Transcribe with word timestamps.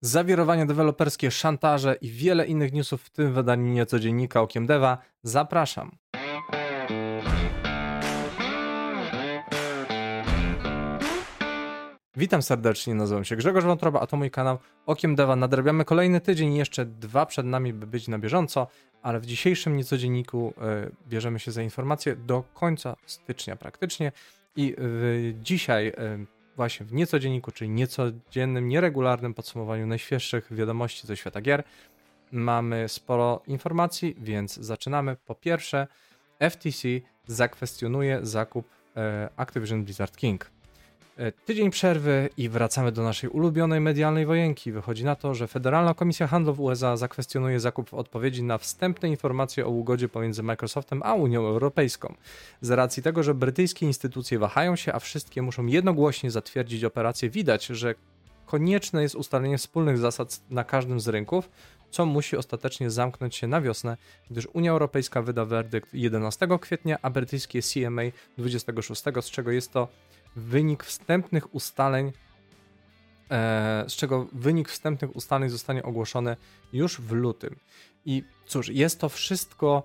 zawirowania 0.00 0.66
deweloperskie, 0.66 1.30
szantaże 1.30 1.94
i 2.00 2.10
wiele 2.10 2.46
innych 2.46 2.72
newsów 2.72 3.02
w 3.02 3.10
tym 3.10 3.32
wydaniu 3.32 3.72
niecodziennika 3.72 4.40
Okiem 4.40 4.66
Deva. 4.66 4.98
Zapraszam. 5.22 5.96
Witam 12.16 12.42
serdecznie, 12.42 12.94
nazywam 12.94 13.24
się 13.24 13.36
Grzegorz 13.36 13.64
Wątroba, 13.64 14.00
a 14.00 14.06
to 14.06 14.16
mój 14.16 14.30
kanał 14.30 14.58
Okiem 14.86 15.14
Deva. 15.14 15.36
Nadrabiamy 15.36 15.84
kolejny 15.84 16.20
tydzień, 16.20 16.54
jeszcze 16.54 16.84
dwa 16.84 17.26
przed 17.26 17.46
nami, 17.46 17.72
by 17.72 17.86
być 17.86 18.08
na 18.08 18.18
bieżąco, 18.18 18.66
ale 19.02 19.20
w 19.20 19.26
dzisiejszym 19.26 19.76
niecodzienniku 19.76 20.54
y, 20.86 21.08
bierzemy 21.08 21.38
się 21.38 21.52
za 21.52 21.62
informacje 21.62 22.16
do 22.16 22.44
końca 22.54 22.96
stycznia 23.06 23.56
praktycznie 23.56 24.12
i 24.56 24.74
y, 24.78 25.34
dzisiaj 25.42 25.88
y, 25.88 26.26
właśnie 26.56 26.86
w 26.86 26.92
niecodzienniku, 26.92 27.52
czyli 27.52 27.70
niecodziennym, 27.70 28.68
nieregularnym 28.68 29.34
podsumowaniu 29.34 29.86
najświeższych 29.86 30.52
wiadomości 30.54 31.06
ze 31.06 31.16
świata 31.16 31.40
gier. 31.40 31.64
Mamy 32.32 32.88
sporo 32.88 33.42
informacji, 33.46 34.16
więc 34.18 34.54
zaczynamy. 34.54 35.16
Po 35.26 35.34
pierwsze, 35.34 35.86
FTC 36.50 36.88
zakwestionuje 37.26 38.18
zakup 38.22 38.68
e, 38.96 39.28
Activision 39.36 39.84
Blizzard 39.84 40.16
King. 40.16 40.50
E, 41.16 41.32
tydzień 41.32 41.70
przerwy 41.70 42.28
i 42.36 42.48
wracamy 42.48 42.92
do 42.92 43.02
naszej 43.02 43.30
ulubionej 43.30 43.80
medialnej 43.80 44.26
wojenki. 44.26 44.72
Wychodzi 44.72 45.04
na 45.04 45.16
to, 45.16 45.34
że 45.34 45.48
Federalna 45.48 45.94
Komisja 45.94 46.26
Handlu 46.26 46.54
w 46.54 46.60
USA 46.60 46.96
zakwestionuje 46.96 47.60
zakup 47.60 47.90
w 47.90 47.94
odpowiedzi 47.94 48.42
na 48.42 48.58
wstępne 48.58 49.08
informacje 49.08 49.66
o 49.66 49.68
ugodzie 49.68 50.08
pomiędzy 50.08 50.42
Microsoftem 50.42 51.02
a 51.04 51.14
Unią 51.14 51.46
Europejską. 51.46 52.14
Z 52.60 52.70
racji 52.70 53.02
tego, 53.02 53.22
że 53.22 53.34
brytyjskie 53.34 53.86
instytucje 53.86 54.38
wahają 54.38 54.76
się, 54.76 54.92
a 54.92 54.98
wszystkie 54.98 55.42
muszą 55.42 55.66
jednogłośnie 55.66 56.30
zatwierdzić 56.30 56.84
operację, 56.84 57.30
widać, 57.30 57.66
że 57.66 57.94
konieczne 58.46 59.02
jest 59.02 59.14
ustalenie 59.14 59.58
wspólnych 59.58 59.98
zasad 59.98 60.40
na 60.50 60.64
każdym 60.64 61.00
z 61.00 61.08
rynków, 61.08 61.48
co 61.90 62.06
musi 62.06 62.36
ostatecznie 62.36 62.90
zamknąć 62.90 63.36
się 63.36 63.46
na 63.46 63.60
wiosnę, 63.60 63.96
gdyż 64.30 64.48
Unia 64.52 64.70
Europejska 64.70 65.22
wyda 65.22 65.44
werdykt 65.44 65.94
11 65.94 66.48
kwietnia, 66.60 66.98
a 67.02 67.10
brytyjskie 67.10 67.62
CMA 67.62 68.02
26, 68.38 69.02
z 69.20 69.30
czego 69.30 69.50
jest 69.50 69.72
to 69.72 69.88
wynik 70.36 70.84
wstępnych 70.84 71.54
ustaleń, 71.54 72.12
e, 73.30 73.84
z 73.88 73.92
czego 73.92 74.26
wynik 74.32 74.68
wstępnych 74.68 75.16
ustaleń 75.16 75.48
zostanie 75.48 75.82
ogłoszony 75.82 76.36
już 76.72 77.00
w 77.00 77.12
lutym. 77.12 77.56
I 78.04 78.24
cóż, 78.46 78.68
jest 78.68 79.00
to 79.00 79.08
wszystko 79.08 79.82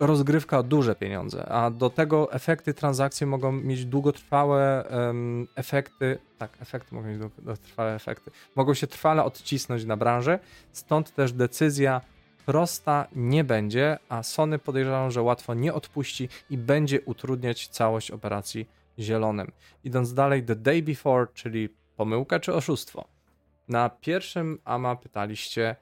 rozgrywka 0.00 0.58
o 0.58 0.62
duże 0.62 0.94
pieniądze, 0.94 1.46
a 1.46 1.70
do 1.70 1.90
tego 1.90 2.32
efekty 2.32 2.74
transakcji 2.74 3.26
mogą 3.26 3.52
mieć 3.52 3.84
długotrwałe 3.84 4.84
um, 4.90 5.48
efekty, 5.54 6.18
tak, 6.38 6.62
efekty 6.62 6.94
mogą 6.94 7.08
mieć 7.08 7.18
długotrwałe 7.18 7.94
efekty, 7.94 8.30
mogą 8.56 8.74
się 8.74 8.86
trwale 8.86 9.24
odcisnąć 9.24 9.84
na 9.84 9.96
branżę, 9.96 10.38
stąd 10.72 11.14
też 11.14 11.32
decyzja 11.32 12.00
prosta 12.46 13.06
nie 13.16 13.44
będzie, 13.44 13.98
a 14.08 14.22
Sony 14.22 14.58
podejrzewam, 14.58 15.10
że 15.10 15.22
łatwo 15.22 15.54
nie 15.54 15.74
odpuści 15.74 16.28
i 16.50 16.58
będzie 16.58 17.00
utrudniać 17.00 17.68
całość 17.68 18.10
operacji 18.10 18.68
zielonym. 18.98 19.52
Idąc 19.84 20.14
dalej, 20.14 20.44
The 20.44 20.56
Day 20.56 20.82
Before, 20.82 21.26
czyli 21.34 21.68
pomyłka 21.96 22.40
czy 22.40 22.54
oszustwo. 22.54 23.08
Na 23.68 23.88
pierwszym 23.88 24.58
AMA 24.64 24.96
pytaliście 24.96 25.76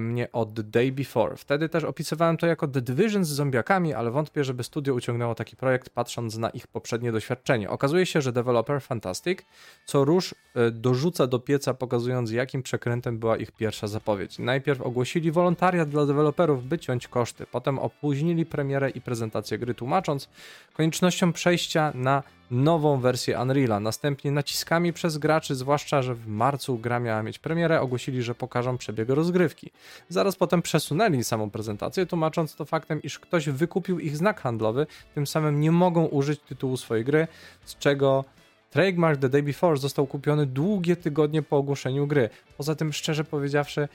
mnie 0.00 0.32
o 0.32 0.46
The 0.46 0.62
Day 0.62 0.92
Before. 0.92 1.36
Wtedy 1.36 1.68
też 1.68 1.84
opisywałem 1.84 2.36
to 2.36 2.46
jako 2.46 2.68
The 2.68 2.80
Division 2.80 3.24
z 3.24 3.28
zombiakami, 3.28 3.94
ale 3.94 4.10
wątpię, 4.10 4.44
żeby 4.44 4.64
studio 4.64 4.94
uciągnęło 4.94 5.34
taki 5.34 5.56
projekt 5.56 5.90
patrząc 5.90 6.38
na 6.38 6.50
ich 6.50 6.66
poprzednie 6.66 7.12
doświadczenie. 7.12 7.70
Okazuje 7.70 8.06
się, 8.06 8.20
że 8.20 8.32
deweloper 8.32 8.82
Fantastic 8.82 9.38
co 9.84 10.04
róż 10.04 10.34
e, 10.54 10.70
dorzuca 10.70 11.26
do 11.26 11.38
pieca, 11.38 11.74
pokazując 11.74 12.30
jakim 12.30 12.62
przekrętem 12.62 13.18
była 13.18 13.36
ich 13.36 13.52
pierwsza 13.52 13.86
zapowiedź. 13.86 14.38
Najpierw 14.38 14.80
ogłosili 14.80 15.32
wolontariat 15.32 15.88
dla 15.88 16.06
deweloperów, 16.06 16.68
by 16.68 16.78
ciąć 16.78 17.08
koszty. 17.08 17.46
Potem 17.46 17.78
opóźnili 17.78 18.46
premierę 18.46 18.90
i 18.90 19.00
prezentację 19.00 19.58
gry, 19.58 19.74
tłumacząc 19.74 20.28
koniecznością 20.72 21.32
przejścia 21.32 21.92
na 21.94 22.22
nową 22.52 23.00
wersję 23.00 23.40
Unreala. 23.40 23.80
Następnie 23.80 24.30
naciskami 24.30 24.92
przez 24.92 25.18
graczy, 25.18 25.54
zwłaszcza, 25.54 26.02
że 26.02 26.14
w 26.14 26.26
marcu 26.26 26.78
gra 26.78 27.00
miała 27.00 27.22
mieć 27.22 27.38
premierę, 27.38 27.80
ogłosili, 27.80 28.22
że 28.22 28.34
pokażą 28.34 28.78
przebieg 28.78 29.08
rozgrywki. 29.08 29.70
Zaraz 30.08 30.36
potem 30.36 30.62
przesunęli 30.62 31.24
samą 31.24 31.50
prezentację, 31.50 32.06
tłumacząc 32.06 32.56
to 32.56 32.64
faktem, 32.64 33.02
iż 33.02 33.18
ktoś 33.18 33.48
wykupił 33.48 33.98
ich 33.98 34.16
znak 34.16 34.40
handlowy, 34.40 34.86
tym 35.14 35.26
samym 35.26 35.60
nie 35.60 35.72
mogą 35.72 36.04
użyć 36.04 36.40
tytułu 36.40 36.76
swojej 36.76 37.04
gry, 37.04 37.26
z 37.64 37.78
czego 37.78 38.24
Trademark 38.70 39.20
The 39.20 39.28
Day 39.28 39.42
Before 39.42 39.76
został 39.76 40.06
kupiony 40.06 40.46
długie 40.46 40.96
tygodnie 40.96 41.42
po 41.42 41.56
ogłoszeniu 41.56 42.06
gry. 42.06 42.30
Poza 42.56 42.74
tym, 42.74 42.92
szczerze 42.92 43.24
powiedziawszy, 43.24 43.88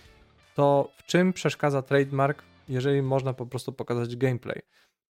to 0.56 0.92
w 0.98 1.06
czym 1.06 1.34
przeszkadza 1.34 1.82
trademark, 1.82 2.44
jeżeli 2.70 3.02
można 3.02 3.34
po 3.34 3.46
prostu 3.46 3.74
pokazać 3.74 4.16
gameplay? 4.16 4.62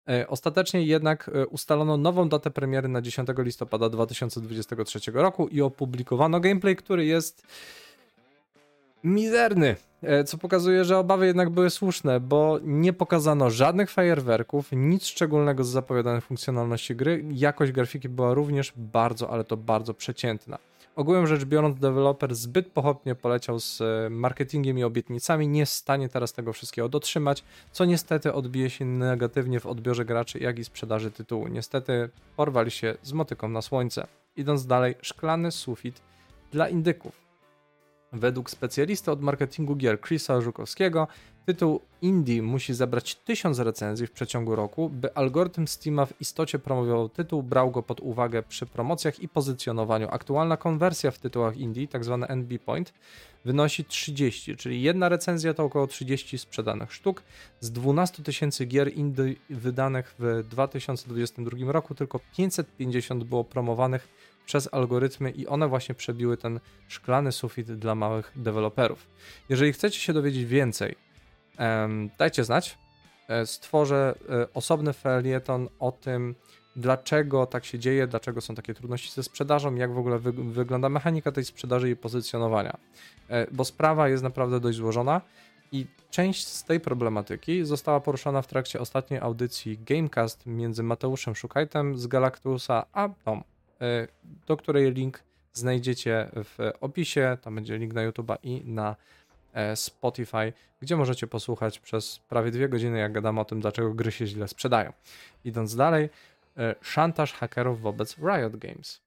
E, 0.10 0.28
ostatecznie 0.28 0.84
jednak 0.84 1.32
e, 1.34 1.48
ustalono 1.48 1.98
nową 1.98 2.30
datę 2.30 2.52
premiery 2.52 2.88
na 2.88 3.02
10 3.02 3.30
listopada 3.38 3.90
2023 3.90 5.00
roku 5.14 5.48
i 5.48 5.62
opublikowano 5.62 6.40
gameplay, 6.40 6.76
który 6.76 7.06
jest 7.06 7.44
mizerny, 9.04 9.76
e, 10.04 10.24
co 10.24 10.38
pokazuje, 10.38 10.86
że 10.86 10.98
obawy 10.98 11.26
jednak 11.26 11.50
były 11.50 11.70
słuszne, 11.70 12.20
bo 12.20 12.60
nie 12.64 12.94
pokazano 12.94 13.50
żadnych 13.50 13.90
fajerwerków, 13.90 14.68
nic 14.72 15.06
szczególnego 15.06 15.64
z 15.64 15.68
zapowiadanych 15.68 16.24
funkcjonalności 16.24 16.96
gry. 16.96 17.26
Jakość 17.32 17.72
grafiki 17.72 18.10
była 18.10 18.34
również 18.34 18.74
bardzo, 18.76 19.30
ale 19.30 19.44
to 19.44 19.58
bardzo 19.58 19.94
przeciętna. 19.94 20.58
Ogółem 20.96 21.28
rzecz 21.28 21.46
biorąc, 21.46 21.80
deweloper 21.80 22.36
zbyt 22.36 22.68
pochopnie 22.68 23.16
poleciał 23.16 23.60
z 23.60 23.82
e, 23.82 24.10
marketingiem 24.10 24.78
i 24.78 24.84
obietnicami, 24.84 25.48
nie 25.48 25.60
jest 25.60 25.74
w 25.74 25.78
stanie 25.78 26.10
teraz 26.10 26.34
tego 26.34 26.54
wszystkiego 26.54 26.90
dotrzymać, 26.90 27.44
co 27.72 27.86
niestety 27.86 28.34
odbije 28.34 28.70
się 28.70 28.86
negatywnie 28.86 29.60
w 29.60 29.66
odbiorze 29.66 30.06
graczy, 30.06 30.40
jak 30.40 30.60
i 30.60 30.64
sprzedaży 30.64 31.12
tytułu. 31.12 31.48
Niestety 31.48 32.10
porwali 32.36 32.72
się 32.72 32.98
z 33.04 33.14
motyką 33.14 33.50
na 33.50 33.62
słońce. 33.62 34.08
Idąc 34.36 34.66
dalej, 34.66 34.96
szklany 35.02 35.52
sufit 35.52 36.02
dla 36.52 36.70
indyków. 36.70 37.22
Według 38.14 38.50
specjalisty 38.50 39.12
od 39.12 39.22
marketingu 39.22 39.76
gier 39.76 40.02
Chrisa 40.02 40.42
Żukowskiego, 40.42 41.08
tytuł 41.46 41.80
Indie 42.02 42.42
musi 42.42 42.74
zebrać 42.74 43.16
1000 43.16 43.60
recenzji 43.60 44.08
w 44.08 44.12
przeciągu 44.12 44.56
roku, 44.56 44.90
by 44.90 45.16
algorytm 45.16 45.68
Steama 45.68 46.06
w 46.06 46.22
istocie 46.22 46.60
promował 46.60 47.10
tytuł, 47.10 47.44
brał 47.44 47.72
go 47.72 47.84
pod 47.84 48.00
uwagę 48.00 48.44
przy 48.44 48.66
promocjach 48.66 49.20
i 49.20 49.30
pozycjonowaniu. 49.30 50.08
Aktualna 50.12 50.58
konwersja 50.58 51.12
w 51.12 51.20
tytułach 51.20 51.58
Indie, 51.58 51.88
tzw. 51.88 52.18
Tak 52.22 52.30
NB 52.30 52.60
Point, 52.66 52.94
wynosi 53.46 53.86
30, 53.86 54.58
czyli 54.58 54.82
jedna 54.82 55.10
recenzja 55.10 55.54
to 55.54 55.64
około 55.64 55.88
30 55.88 56.38
sprzedanych 56.38 56.94
sztuk. 56.94 57.24
Z 57.60 57.72
12 57.72 58.24
tysięcy 58.24 58.66
gier 58.66 58.94
indie 58.94 59.36
wydanych 59.50 60.16
w 60.20 60.44
2022 60.50 61.72
roku 61.72 61.96
tylko 61.96 62.20
550 62.38 63.24
było 63.24 63.44
promowanych 63.44 64.08
przez 64.46 64.74
algorytmy 64.74 65.32
i 65.32 65.48
one 65.48 65.68
właśnie 65.68 65.96
przebiły 65.96 66.38
ten 66.38 66.60
szklany 66.88 67.32
sufit 67.32 67.72
dla 67.72 67.96
małych 67.96 68.32
deweloperów. 68.36 69.08
Jeżeli 69.50 69.74
chcecie 69.74 70.00
się 70.00 70.14
dowiedzieć 70.14 70.46
więcej, 70.46 70.96
dajcie 72.18 72.44
znać. 72.44 72.78
E, 73.28 73.46
stworzę 73.46 74.16
e, 74.30 74.54
osobny 74.54 74.94
felieton 74.94 75.70
o 75.80 75.92
tym, 75.92 76.36
dlaczego 76.76 77.46
tak 77.46 77.66
się 77.66 77.80
dzieje, 77.80 78.08
dlaczego 78.08 78.42
są 78.42 78.56
takie 78.56 78.74
trudności 78.74 79.12
ze 79.12 79.24
sprzedażą, 79.24 79.76
jak 79.76 79.94
w 79.94 79.98
ogóle 79.98 80.20
wy 80.20 80.32
wygląda 80.32 80.90
mechanika 80.90 81.32
tej 81.32 81.46
sprzedaży 81.46 81.90
i 81.90 81.96
pozycjonowania. 81.96 82.78
E, 83.30 83.48
bo 83.52 83.66
sprawa 83.66 84.10
jest 84.10 84.24
naprawdę 84.24 84.60
dość 84.60 84.78
złożona 84.78 85.22
i 85.72 85.86
część 86.10 86.48
z 86.48 86.64
tej 86.64 86.80
problematyki 86.80 87.66
została 87.66 88.00
poruszona 88.00 88.42
w 88.42 88.48
trakcie 88.48 88.80
ostatniej 88.80 89.20
audycji 89.20 89.80
Gamecast 89.86 90.46
między 90.46 90.84
Mateuszem 90.84 91.36
Szukajtem 91.36 91.98
z 91.98 92.08
Galactusa 92.08 92.86
a 92.94 93.10
Tom 93.10 93.44
do 94.48 94.58
której 94.58 94.94
link 94.94 95.24
znajdziecie 95.54 96.32
w 96.36 96.72
opisie. 96.82 97.38
Tam 97.42 97.56
będzie 97.56 97.78
link 97.78 97.94
na 97.94 98.02
YouTube 98.02 98.32
i 98.44 98.62
na 98.66 98.96
Spotify, 99.76 100.54
gdzie 100.82 100.96
możecie 100.96 101.28
posłuchać 101.28 101.80
przez 101.80 102.20
prawie 102.20 102.52
dwie 102.52 102.70
godziny, 102.70 103.00
jak 103.00 103.12
gadam 103.12 103.40
o 103.40 103.46
tym, 103.46 103.62
dlaczego 103.62 103.94
gry 103.94 104.12
się 104.12 104.28
źle 104.28 104.48
sprzedają. 104.48 104.94
Idąc 105.46 105.76
dalej, 105.76 106.10
e, 106.58 106.76
szantaż 106.82 107.34
hakerów 107.34 107.82
wobec 107.82 108.18
Riot 108.18 108.58
Games. 108.58 109.02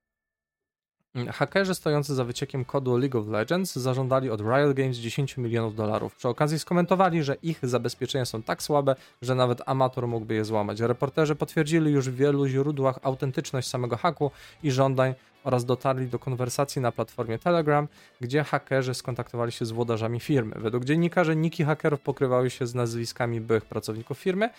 Hakerzy 1.32 1.74
stojący 1.74 2.14
za 2.14 2.24
wyciekiem 2.24 2.64
kodu 2.64 2.96
League 2.96 3.18
of 3.18 3.28
Legends 3.28 3.76
zażądali 3.76 4.30
od 4.30 4.40
Riot 4.40 4.72
Games 4.72 4.96
10 4.96 5.36
milionów 5.36 5.74
dolarów. 5.74 6.16
Przy 6.16 6.28
okazji 6.28 6.58
skomentowali, 6.58 7.22
że 7.22 7.34
ich 7.42 7.58
zabezpieczenia 7.62 8.24
są 8.24 8.42
tak 8.42 8.62
słabe, 8.62 8.96
że 9.22 9.34
nawet 9.34 9.62
amator 9.66 10.08
mógłby 10.08 10.34
je 10.34 10.44
złamać. 10.44 10.80
Reporterzy 10.80 11.34
potwierdzili 11.34 11.92
już 11.92 12.10
w 12.10 12.14
wielu 12.14 12.46
źródłach 12.46 12.98
autentyczność 13.02 13.68
samego 13.68 13.96
haku 13.96 14.30
i 14.62 14.70
żądań 14.70 15.14
oraz 15.44 15.64
dotarli 15.64 16.06
do 16.06 16.18
konwersacji 16.18 16.82
na 16.82 16.92
platformie 16.92 17.38
Telegram, 17.38 17.88
gdzie 18.20 18.44
hakerzy 18.44 18.94
skontaktowali 18.94 19.52
się 19.52 19.66
z 19.66 19.70
włodarzami 19.70 20.20
firmy. 20.20 20.54
Według 20.58 20.84
dziennikarzy 20.84 21.36
niki 21.36 21.64
hakerów 21.64 22.00
pokrywały 22.00 22.50
się 22.50 22.66
z 22.66 22.74
nazwiskami 22.74 23.40
byłych 23.40 23.64
pracowników 23.64 24.18
firmy, 24.18 24.50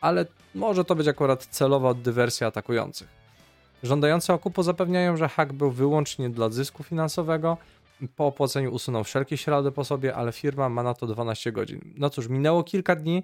ale 0.00 0.26
może 0.54 0.84
to 0.84 0.94
być 0.94 1.08
akurat 1.08 1.46
celowa 1.46 1.94
dywersja 1.94 2.46
atakujących. 2.46 3.25
Żądający 3.86 4.32
okupu 4.32 4.62
zapewniają, 4.62 5.16
że 5.16 5.28
hak 5.28 5.52
był 5.52 5.70
wyłącznie 5.70 6.30
dla 6.30 6.48
zysku 6.48 6.82
finansowego, 6.82 7.56
po 8.16 8.26
opłaceniu 8.26 8.72
usunął 8.72 9.04
wszelkie 9.04 9.36
ślady 9.36 9.72
po 9.72 9.84
sobie, 9.84 10.14
ale 10.14 10.32
firma 10.32 10.68
ma 10.68 10.82
na 10.82 10.94
to 10.94 11.06
12 11.06 11.52
godzin. 11.52 11.80
No 11.96 12.10
cóż, 12.10 12.28
minęło 12.28 12.64
kilka 12.64 12.96
dni 12.96 13.22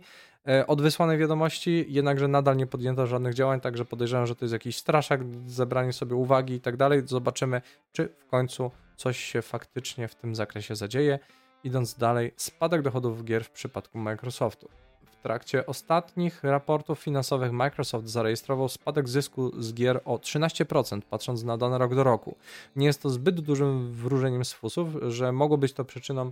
e, 0.48 0.66
od 0.66 0.82
wysłanej 0.82 1.18
wiadomości, 1.18 1.86
jednakże 1.88 2.28
nadal 2.28 2.56
nie 2.56 2.66
podjęto 2.66 3.06
żadnych 3.06 3.34
działań, 3.34 3.60
także 3.60 3.84
podejrzewam, 3.84 4.26
że 4.26 4.36
to 4.36 4.44
jest 4.44 4.52
jakiś 4.52 4.76
straszak, 4.76 5.20
zebranie 5.46 5.92
sobie 5.92 6.14
uwagi 6.14 6.54
i 6.54 6.60
tak 6.60 6.76
dalej. 6.76 7.02
Zobaczymy, 7.06 7.62
czy 7.92 8.08
w 8.18 8.26
końcu 8.26 8.70
coś 8.96 9.18
się 9.18 9.42
faktycznie 9.42 10.08
w 10.08 10.14
tym 10.14 10.34
zakresie 10.34 10.76
zadzieje. 10.76 11.18
Idąc 11.64 11.94
dalej, 11.94 12.32
spadek 12.36 12.82
dochodów 12.82 13.24
gier 13.24 13.44
w 13.44 13.50
przypadku 13.50 13.98
Microsoftu. 13.98 14.81
W 15.22 15.30
trakcie 15.32 15.66
ostatnich 15.66 16.44
raportów 16.44 16.98
finansowych 16.98 17.52
Microsoft 17.52 18.08
zarejestrował 18.08 18.68
spadek 18.68 19.08
zysku 19.08 19.62
z 19.62 19.74
gier 19.74 20.00
o 20.04 20.16
13%, 20.16 21.00
patrząc 21.10 21.42
na 21.42 21.56
dany 21.56 21.78
rok 21.78 21.94
do 21.94 22.04
roku. 22.04 22.36
Nie 22.76 22.86
jest 22.86 23.02
to 23.02 23.10
zbyt 23.10 23.40
dużym 23.40 23.92
wróżeniem 23.92 24.44
z 24.44 24.52
fusów, 24.52 24.88
że 25.08 25.32
mogło 25.32 25.58
być 25.58 25.72
to 25.72 25.84
przyczyną, 25.84 26.26
e, 26.26 26.30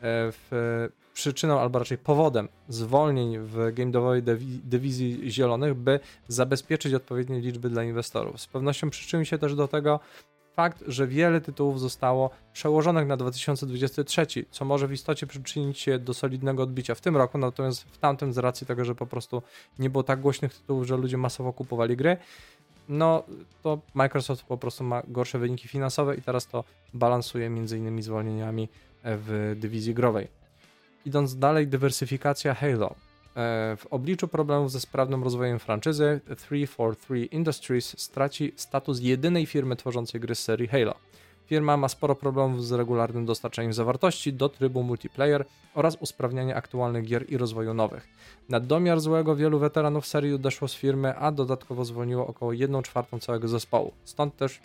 w, 0.00 0.50
przyczyną 1.14 1.60
albo 1.60 1.78
raczej 1.78 1.98
powodem 1.98 2.48
zwolnień 2.68 3.38
w 3.38 3.74
game 3.74 3.92
dywizji 4.64 5.30
zielonych, 5.30 5.74
by 5.74 6.00
zabezpieczyć 6.28 6.94
odpowiednie 6.94 7.40
liczby 7.40 7.70
dla 7.70 7.84
inwestorów. 7.84 8.40
Z 8.40 8.46
pewnością 8.46 8.90
przyczynił 8.90 9.24
się 9.24 9.38
też 9.38 9.54
do 9.54 9.68
tego 9.68 10.00
fakt, 10.56 10.84
że 10.86 11.06
wiele 11.06 11.40
tytułów 11.40 11.80
zostało 11.80 12.30
przełożonych 12.52 13.06
na 13.06 13.16
2023, 13.16 14.26
co 14.50 14.64
może 14.64 14.88
w 14.88 14.92
istocie 14.92 15.26
przyczynić 15.26 15.78
się 15.78 15.98
do 15.98 16.14
solidnego 16.14 16.62
odbicia 16.62 16.94
w 16.94 17.00
tym 17.00 17.16
roku, 17.16 17.38
natomiast 17.38 17.82
w 17.82 17.98
tamtym 17.98 18.32
z 18.32 18.38
racji 18.38 18.66
tego, 18.66 18.84
że 18.84 18.94
po 18.94 19.06
prostu 19.06 19.42
nie 19.78 19.90
było 19.90 20.04
tak 20.04 20.20
głośnych 20.20 20.54
tytułów, 20.54 20.86
że 20.86 20.96
ludzie 20.96 21.16
masowo 21.16 21.52
kupowali 21.52 21.96
gry, 21.96 22.16
no 22.88 23.22
to 23.62 23.78
Microsoft 23.94 24.42
po 24.42 24.56
prostu 24.56 24.84
ma 24.84 25.02
gorsze 25.08 25.38
wyniki 25.38 25.68
finansowe 25.68 26.16
i 26.16 26.22
teraz 26.22 26.46
to 26.46 26.64
balansuje 26.94 27.50
między 27.50 27.78
innymi 27.78 28.02
zwolnieniami 28.02 28.68
w 29.04 29.56
dywizji 29.56 29.94
growej. 29.94 30.28
Idąc 31.06 31.38
dalej, 31.38 31.66
dywersyfikacja 31.66 32.54
Halo. 32.54 32.94
E, 33.36 33.76
w 33.76 33.86
obliczu 33.90 34.28
problemów 34.28 34.72
ze 34.72 34.80
sprawnym 34.80 35.24
rozwojem 35.24 35.58
franczyzy, 35.58 36.20
343 36.36 37.24
Industries 37.24 38.00
straci 38.00 38.52
status 38.56 39.00
jedynej 39.00 39.46
firmy 39.46 39.76
tworzącej 39.76 40.20
gry 40.20 40.34
z 40.34 40.42
serii 40.42 40.68
Halo. 40.68 40.94
Firma 41.46 41.76
ma 41.76 41.88
sporo 41.88 42.14
problemów 42.14 42.66
z 42.66 42.72
regularnym 42.72 43.26
dostarczaniem 43.26 43.72
zawartości 43.72 44.32
do 44.32 44.48
trybu 44.48 44.82
multiplayer 44.82 45.44
oraz 45.74 45.96
usprawniania 46.00 46.54
aktualnych 46.54 47.04
gier 47.04 47.24
i 47.32 47.36
rozwoju 47.36 47.74
nowych. 47.74 48.08
Na 48.48 48.60
domiar 48.60 49.00
złego 49.00 49.36
wielu 49.36 49.58
weteranów 49.58 50.06
serii 50.06 50.34
odeszło 50.34 50.68
z 50.68 50.74
firmy, 50.74 51.16
a 51.16 51.32
dodatkowo 51.32 51.84
zwolniło 51.84 52.26
około 52.26 52.52
1 52.52 52.82
czwartą 52.82 53.18
całego 53.18 53.48
zespołu. 53.48 53.92
Stąd 54.04 54.36
też 54.36 54.60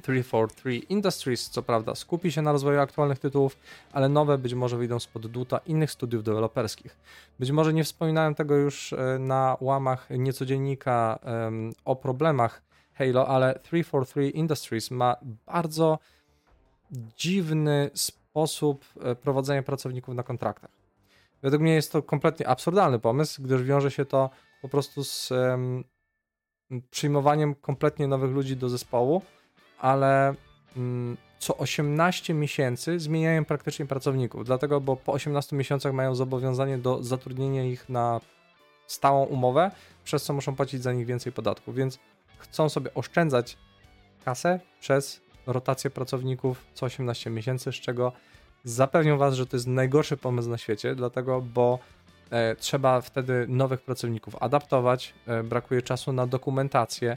343 0.00 0.76
Industries 0.76 1.50
co 1.50 1.62
prawda 1.62 1.94
skupi 1.94 2.32
się 2.32 2.42
na 2.42 2.52
rozwoju 2.52 2.80
aktualnych 2.80 3.18
tytułów, 3.18 3.56
ale 3.92 4.08
nowe 4.08 4.38
być 4.38 4.54
może 4.54 4.76
wyjdą 4.76 5.00
spod 5.00 5.26
duta 5.26 5.60
innych 5.66 5.90
studiów 5.90 6.24
deweloperskich. 6.24 6.96
Być 7.38 7.50
może 7.50 7.72
nie 7.72 7.84
wspominałem 7.84 8.34
tego 8.34 8.56
już 8.56 8.92
e, 8.92 9.18
na 9.18 9.56
łamach 9.60 10.08
niecodziennika 10.10 11.18
um, 11.22 11.72
o 11.84 11.96
problemach 11.96 12.62
Halo, 12.94 13.28
ale 13.28 13.58
343 13.62 14.30
Industries 14.30 14.90
ma 14.90 15.16
bardzo 15.46 15.98
dziwny 17.16 17.90
sposób 17.94 18.84
e, 19.00 19.14
prowadzenia 19.14 19.62
pracowników 19.62 20.14
na 20.14 20.22
kontraktach. 20.22 20.70
Według 21.42 21.62
mnie 21.62 21.74
jest 21.74 21.92
to 21.92 22.02
kompletnie 22.02 22.48
absurdalny 22.48 22.98
pomysł, 22.98 23.42
gdyż 23.42 23.62
wiąże 23.62 23.90
się 23.90 24.04
to 24.04 24.30
po 24.62 24.68
prostu 24.68 25.04
z 25.04 25.30
um, 25.30 25.84
przyjmowaniem 26.90 27.54
kompletnie 27.54 28.08
nowych 28.08 28.30
ludzi 28.30 28.56
do 28.56 28.68
zespołu, 28.68 29.22
ale 29.80 30.34
mm, 30.76 31.16
co 31.38 31.56
18 31.56 32.34
miesięcy 32.34 33.00
zmieniają 33.00 33.44
praktycznie 33.44 33.86
pracowników, 33.86 34.44
dlatego, 34.44 34.80
bo 34.80 34.96
po 34.96 35.12
18 35.12 35.56
miesiącach 35.56 35.92
mają 35.92 36.14
zobowiązanie 36.14 36.78
do 36.78 37.02
zatrudnienia 37.02 37.64
ich 37.64 37.88
na 37.88 38.20
stałą 38.86 39.24
umowę, 39.24 39.70
przez 40.04 40.22
co 40.22 40.32
muszą 40.32 40.56
płacić 40.56 40.82
za 40.82 40.92
nich 40.92 41.06
więcej 41.06 41.32
podatków, 41.32 41.74
więc 41.74 41.98
chcą 42.38 42.68
sobie 42.68 42.94
oszczędzać 42.94 43.56
kasę 44.24 44.60
przez 44.80 45.20
rotację 45.46 45.90
pracowników 45.90 46.66
co 46.74 46.86
18 46.86 47.30
miesięcy, 47.30 47.72
z 47.72 47.74
czego 47.74 48.12
zapewniam 48.64 49.18
Was, 49.18 49.34
że 49.34 49.46
to 49.46 49.56
jest 49.56 49.66
najgorszy 49.66 50.16
pomysł 50.16 50.48
na 50.48 50.58
świecie, 50.58 50.94
dlatego, 50.94 51.40
bo 51.40 51.78
e, 52.30 52.56
trzeba 52.56 53.00
wtedy 53.00 53.46
nowych 53.48 53.82
pracowników 53.82 54.36
adaptować, 54.42 55.14
e, 55.26 55.42
brakuje 55.42 55.82
czasu 55.82 56.12
na 56.12 56.26
dokumentację, 56.26 57.16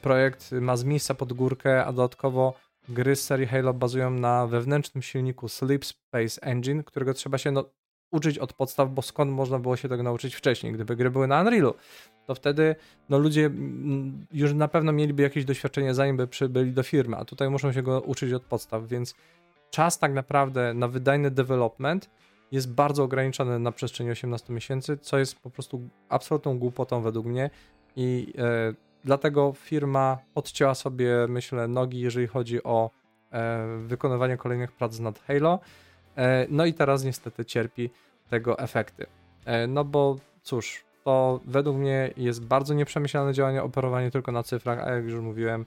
projekt 0.00 0.52
ma 0.52 0.76
z 0.76 0.84
miejsca 0.84 1.14
pod 1.14 1.32
górkę, 1.32 1.84
a 1.84 1.92
dodatkowo 1.92 2.54
gry 2.88 3.16
z 3.16 3.24
serii 3.24 3.46
Halo 3.46 3.74
bazują 3.74 4.10
na 4.10 4.46
wewnętrznym 4.46 5.02
silniku 5.02 5.48
Sleep 5.48 5.84
Space 5.84 6.42
Engine, 6.42 6.82
którego 6.84 7.14
trzeba 7.14 7.38
się 7.38 7.50
no, 7.50 7.64
uczyć 8.10 8.38
od 8.38 8.52
podstaw, 8.52 8.90
bo 8.90 9.02
skąd 9.02 9.30
można 9.30 9.58
było 9.58 9.76
się 9.76 9.88
tego 9.88 10.02
nauczyć 10.02 10.34
wcześniej? 10.34 10.72
Gdyby 10.72 10.96
gry 10.96 11.10
były 11.10 11.26
na 11.26 11.40
Unrealu, 11.40 11.74
to 12.26 12.34
wtedy 12.34 12.76
no, 13.08 13.18
ludzie 13.18 13.50
już 14.32 14.54
na 14.54 14.68
pewno 14.68 14.92
mieliby 14.92 15.22
jakieś 15.22 15.44
doświadczenie, 15.44 15.94
zanim 15.94 16.16
by 16.16 16.26
przybyli 16.26 16.72
do 16.72 16.82
firmy, 16.82 17.16
a 17.16 17.24
tutaj 17.24 17.50
muszą 17.50 17.72
się 17.72 17.82
go 17.82 18.00
uczyć 18.00 18.32
od 18.32 18.42
podstaw, 18.42 18.88
więc 18.88 19.14
czas 19.70 19.98
tak 19.98 20.12
naprawdę 20.12 20.74
na 20.74 20.88
wydajny 20.88 21.30
development 21.30 22.10
jest 22.52 22.72
bardzo 22.72 23.02
ograniczony 23.02 23.58
na 23.58 23.72
przestrzeni 23.72 24.10
18 24.10 24.52
miesięcy, 24.52 24.98
co 24.98 25.18
jest 25.18 25.40
po 25.40 25.50
prostu 25.50 25.88
absolutną 26.08 26.58
głupotą 26.58 27.02
według 27.02 27.26
mnie 27.26 27.50
i 27.96 28.34
e, 28.38 28.87
Dlatego 29.04 29.52
firma 29.52 30.18
odcięła 30.34 30.74
sobie, 30.74 31.26
myślę, 31.28 31.68
nogi, 31.68 32.00
jeżeli 32.00 32.26
chodzi 32.26 32.62
o 32.62 32.90
e, 33.32 33.66
wykonywanie 33.78 34.36
kolejnych 34.36 34.72
prac 34.72 34.98
nad 34.98 35.18
Halo. 35.18 35.60
E, 36.16 36.46
no 36.50 36.66
i 36.66 36.74
teraz 36.74 37.04
niestety 37.04 37.44
cierpi 37.44 37.90
tego 38.30 38.58
efekty. 38.58 39.06
E, 39.44 39.66
no 39.66 39.84
bo 39.84 40.16
cóż, 40.42 40.84
to 41.04 41.40
według 41.44 41.76
mnie 41.76 42.10
jest 42.16 42.44
bardzo 42.44 42.74
nieprzemyślane 42.74 43.34
działanie, 43.34 43.62
operowanie 43.62 44.10
tylko 44.10 44.32
na 44.32 44.42
cyfrach, 44.42 44.78
a 44.78 44.90
jak 44.90 45.04
już 45.04 45.20
mówiłem, 45.20 45.64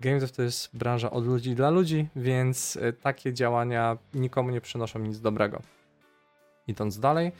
Games 0.00 0.32
to 0.32 0.42
jest 0.42 0.76
branża 0.76 1.10
od 1.10 1.26
ludzi 1.26 1.54
dla 1.54 1.70
ludzi, 1.70 2.08
więc 2.16 2.78
e, 2.82 2.92
takie 2.92 3.32
działania 3.32 3.98
nikomu 4.14 4.50
nie 4.50 4.60
przynoszą 4.60 4.98
nic 4.98 5.20
dobrego. 5.20 5.62
Idąc 6.66 6.98
dalej, 6.98 7.32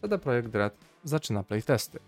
CD 0.00 0.18
Projekt 0.18 0.54
Red 0.54 0.74
zaczyna 1.04 1.42
playtesty. 1.42 1.98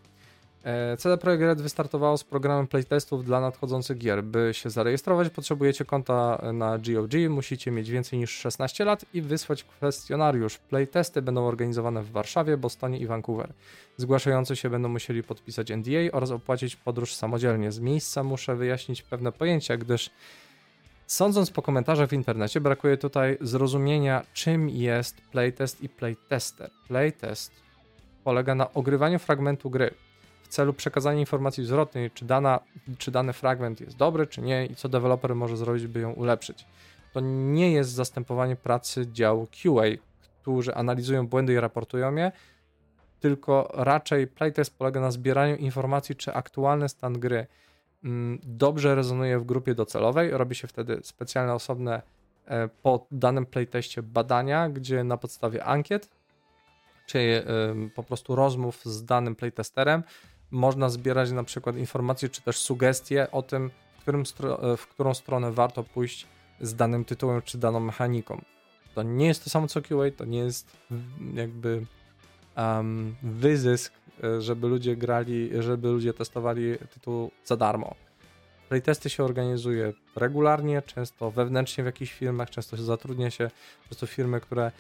E, 0.65 0.97
CD 0.97 1.19
Projekt 1.19 1.43
Red 1.43 1.63
wystartowało 1.63 2.19
z 2.19 2.25
programem 2.25 2.67
playtestów 2.67 3.25
dla 3.25 3.41
nadchodzących 3.41 3.99
gier. 3.99 4.25
By 4.25 4.51
się 4.53 4.71
zarejestrować, 4.71 5.31
potrzebujecie 5.31 5.85
konta 5.85 6.43
na 6.53 6.79
GOG, 6.79 7.13
musicie 7.31 7.71
mieć 7.71 7.91
więcej 7.91 8.19
niż 8.19 8.31
16 8.31 8.85
lat 8.85 9.05
i 9.15 9.23
wysłać 9.23 9.65
kwestionariusz. 9.65 10.59
Playtesty 10.59 11.23
będą 11.23 11.47
organizowane 11.47 12.03
w 12.03 12.11
Warszawie, 12.11 12.57
Bostonie 12.57 12.99
i 12.99 13.07
Vancouver. 13.07 13.53
Zgłaszający 13.97 14.57
się 14.57 14.71
będą 14.71 14.89
musieli 14.89 15.23
podpisać 15.23 15.71
NDA 15.71 16.13
oraz 16.13 16.31
opłacić 16.31 16.77
podróż 16.77 17.15
samodzielnie. 17.15 17.73
Z 17.73 17.81
miejsca 17.81 18.23
muszę 18.23 18.57
wyjaśnić 18.57 19.03
pewne 19.03 19.33
pojęcia, 19.33 19.77
gdyż 19.77 20.11
Sądząc 21.07 21.51
po 21.51 21.63
komentarzach 21.63 22.09
w 22.09 22.13
internecie, 22.13 22.61
brakuje 22.61 22.97
tutaj 22.97 23.39
zrozumienia, 23.41 24.23
czym 24.33 24.69
jest 24.69 25.21
playtest 25.33 25.83
i 25.83 25.89
playtester. 25.89 26.71
Playtest 26.89 27.53
polega 28.25 28.55
na 28.55 28.73
ogrywaniu 28.73 29.19
fragmentu 29.19 29.71
gry 29.71 29.95
celu 30.55 30.73
przekazania 30.73 31.21
informacji 31.21 31.65
zwrotnej, 31.65 32.11
czy, 32.11 32.25
dana, 32.25 32.61
czy 32.99 33.11
dany 33.11 33.33
fragment 33.33 33.81
jest 33.81 33.97
dobry, 33.97 34.27
czy 34.27 34.41
nie 34.41 34.67
i 34.67 34.75
co 34.75 34.89
deweloper 34.89 35.35
może 35.35 35.57
zrobić, 35.57 35.87
by 35.87 36.01
ją 36.01 36.13
ulepszyć. 36.13 36.67
To 37.13 37.21
nie 37.21 37.73
jest 37.73 37.91
zastępowanie 37.91 38.57
pracy 38.57 39.07
działu 39.13 39.47
QA, 39.47 39.83
którzy 40.41 40.75
analizują 40.75 41.27
błędy 41.27 41.53
i 41.53 41.61
raportują 41.61 42.15
je, 42.15 42.33
tylko 43.21 43.71
raczej 43.75 44.27
playtest 44.27 44.79
polega 44.79 45.01
na 45.01 45.11
zbieraniu 45.11 45.57
informacji, 45.57 46.17
czy 46.17 46.35
aktualny 46.35 46.89
stan 46.89 47.13
gry 47.21 47.47
mm, 48.05 48.39
dobrze 48.43 48.95
rezonuje 48.95 49.39
w 49.39 49.45
grupie 49.45 49.75
docelowej. 49.75 50.31
Robi 50.31 50.55
się 50.55 50.69
wtedy 50.69 51.01
specjalne, 51.03 51.55
osobne 51.55 52.03
e, 52.47 52.69
po 52.69 53.07
danym 53.11 53.47
playteście 53.47 54.03
badania, 54.03 54.69
gdzie 54.69 55.05
na 55.05 55.17
podstawie 55.17 55.65
ankiet 55.65 56.09
czy 57.07 57.45
po 57.95 58.03
prostu 58.03 58.37
rozmów 58.37 58.85
z 58.85 59.05
danym 59.05 59.37
playtesterem 59.37 60.03
można 60.55 60.89
zbierać 60.89 61.33
na 61.33 61.45
przykład 61.45 61.77
informacje 61.77 62.29
czy 62.29 62.43
też 62.43 62.59
sugestie 62.59 63.31
o 63.31 63.43
tym, 63.43 63.71
w, 63.99 64.01
którym 64.01 64.23
e, 64.63 64.77
w 64.77 64.87
którą 64.87 65.15
stronę 65.15 65.53
warto 65.53 65.85
pójść 65.85 66.27
z 66.61 66.75
danym 66.75 67.05
tytułem 67.05 67.43
czy 67.43 67.59
daną 67.59 67.81
mechaniką. 67.81 68.45
To 68.95 69.03
nie 69.03 69.27
jest 69.27 69.45
to 69.45 69.51
samo 69.51 69.67
co 69.67 69.83
QA, 69.83 70.11
to 70.17 70.25
nie 70.25 70.39
jest 70.39 70.77
jakby 71.35 71.87
um, 72.57 73.17
wyzysk, 73.23 73.93
e, 74.25 74.41
żeby 74.41 74.69
ludzie 74.69 74.97
grali, 74.97 75.51
żeby 75.59 75.89
ludzie 75.89 76.15
testowali 76.15 76.79
tytuł 76.95 77.31
za 77.45 77.57
darmo. 77.57 77.95
Playtesty 78.69 79.11
się 79.11 79.25
organizuje 79.25 79.93
regularnie, 80.17 80.83
często 80.83 81.31
wewnętrznie 81.31 81.85
w 81.85 81.87
jakichś 81.87 82.13
firmach, 82.13 82.51
często 82.51 82.77
się 82.77 82.83
zatrudnia 82.83 83.31
się 83.31 83.51
prostu 83.85 84.07
firmy, 84.07 84.41
które 84.41 84.73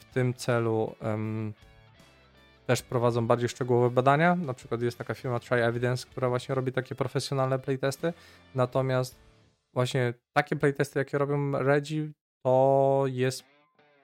w 0.00 0.14
tym 0.14 0.34
celu 0.34 0.94
um, 1.02 1.52
też 2.66 2.82
prowadzą 2.82 3.26
bardziej 3.26 3.48
szczegółowe 3.48 3.90
badania. 3.90 4.36
Na 4.36 4.54
przykład 4.54 4.82
jest 4.82 4.98
taka 4.98 5.14
firma 5.14 5.40
Try 5.40 5.64
Evidence, 5.64 6.06
która 6.10 6.28
właśnie 6.28 6.54
robi 6.54 6.72
takie 6.72 6.94
profesjonalne 6.94 7.58
playtesty. 7.58 8.12
Natomiast 8.54 9.18
właśnie 9.74 10.14
takie 10.32 10.56
playtesty, 10.56 10.98
jakie 10.98 11.18
robią 11.18 11.52
Regi, 11.52 12.12
to 12.42 13.04
jest 13.06 13.44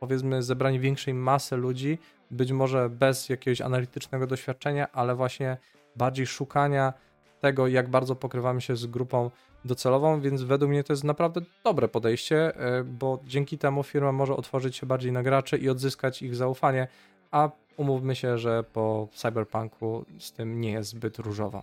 powiedzmy 0.01 0.43
zebranie 0.43 0.81
większej 0.81 1.15
masy 1.15 1.57
ludzi, 1.57 1.99
być 2.31 2.53
może 2.53 2.91
bez 2.91 3.29
jakiegoś 3.29 3.61
analitycznego 3.61 4.27
doświadczenia, 4.27 4.93
ale 4.93 5.15
właśnie 5.15 5.57
bardziej 5.97 6.27
szukania 6.27 6.93
tego, 7.41 7.69
jak 7.69 7.89
bardzo 7.91 8.17
pokrywamy 8.17 8.61
się 8.61 8.77
z 8.77 8.87
grupą 8.87 9.31
docelową, 9.65 10.21
więc 10.21 10.43
według 10.43 10.71
mnie 10.71 10.85
to 10.85 10.93
jest 10.93 11.05
naprawdę 11.05 11.41
dobre 11.65 11.89
podejście, 11.89 12.57
e, 12.57 12.85
bo 12.85 13.21
dzięki 13.25 13.59
temu 13.59 13.83
firma 13.83 14.13
może 14.13 14.37
otworzyć 14.37 14.77
się 14.77 14.87
bardziej 14.87 15.13
na 15.13 15.23
graczy 15.23 15.57
i 15.59 15.69
odzyskać 15.69 16.23
ich 16.23 16.37
zaufanie, 16.37 16.89
a 17.31 17.51
umówmy 17.77 18.17
się, 18.17 18.39
że 18.39 18.65
po 18.65 19.09
cyberpunku 19.15 20.05
z 20.19 20.33
tym 20.33 20.61
nie 20.61 20.71
jest 20.71 20.91
zbyt 20.91 21.19
różowo. 21.19 21.63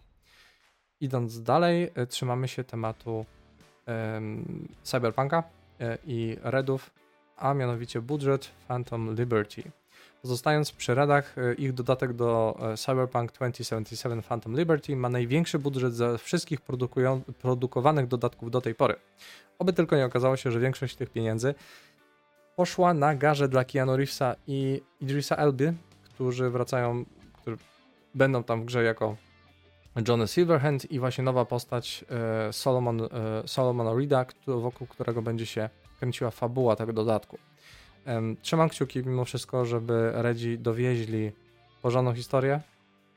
Idąc 1.02 1.44
dalej, 1.44 1.92
e, 1.96 2.08
trzymamy 2.08 2.48
się 2.48 2.64
tematu 2.64 3.26
um, 3.88 4.68
cyberpunka 4.84 5.44
e, 5.80 5.98
i 6.06 6.38
redów, 6.44 6.92
a 7.38 7.54
mianowicie 7.54 8.02
budżet 8.02 8.52
Phantom 8.68 9.16
Liberty. 9.16 9.64
Pozostając 10.22 10.72
przy 10.72 10.96
radach, 10.96 11.38
e, 11.38 11.54
ich 11.54 11.74
dodatek 11.74 12.14
do 12.14 12.58
Cyberpunk 12.78 13.32
2077 13.32 14.22
Phantom 14.22 14.58
Liberty 14.58 14.96
ma 14.96 15.10
największy 15.10 15.60
budżet 15.60 15.94
ze 15.96 16.18
wszystkich 16.18 16.60
produkowanych 17.42 18.08
dodatków 18.08 18.52
do 18.52 18.62
tej 18.62 18.76
pory. 18.76 18.96
Oby 19.60 19.74
tylko 19.74 19.96
nie 19.96 20.06
okazało 20.06 20.38
się, 20.38 20.52
że 20.52 20.60
większość 20.60 20.96
tych 20.96 21.10
pieniędzy 21.10 21.56
poszła 22.56 22.94
na 22.94 23.16
garze 23.16 23.48
dla 23.48 23.64
Keanu 23.66 23.98
Reevesa 23.98 24.36
i 24.48 24.82
Idrisa 25.02 25.36
Elby, 25.36 25.74
którzy 26.14 26.50
wracają, 26.50 27.06
którzy 27.34 27.58
będą 28.16 28.44
tam 28.44 28.62
w 28.62 28.66
grze 28.66 28.84
jako 28.84 29.16
Johnny 30.08 30.28
Silverhand 30.28 30.92
i 30.92 31.00
właśnie 31.00 31.24
nowa 31.24 31.46
postać 31.46 32.06
e, 32.10 32.54
Solomon, 32.54 33.02
Solomon 33.46 34.00
Rida, 34.00 34.26
wokół 34.48 34.88
którego 34.88 35.22
będzie 35.22 35.46
się 35.46 35.70
kręciła 36.00 36.32
fabuła 36.32 36.76
tego 36.76 36.94
dodatku. 36.94 37.38
Trzymam 38.42 38.70
kciuki 38.70 39.00
mimo 39.00 39.26
wszystko, 39.26 39.66
żeby 39.66 40.12
Redzi 40.14 40.60
dowieźli 40.60 41.32
porządną 41.82 42.14
historię, 42.14 42.62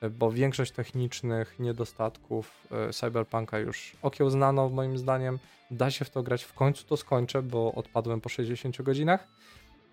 e, 0.00 0.10
bo 0.10 0.32
większość 0.32 0.72
technicznych 0.72 1.58
niedostatków 1.58 2.68
e, 2.70 2.92
Cyberpunka 2.92 3.58
już 3.58 3.96
okiełznano 4.02 4.68
moim 4.68 4.98
zdaniem. 4.98 5.38
Da 5.70 5.90
się 5.90 6.04
w 6.04 6.10
to 6.10 6.22
grać, 6.22 6.44
w 6.44 6.52
końcu 6.52 6.84
to 6.84 6.96
skończę, 6.96 7.42
bo 7.42 7.72
odpadłem 7.72 8.20
po 8.20 8.28
60 8.28 8.82
godzinach. 8.82 9.26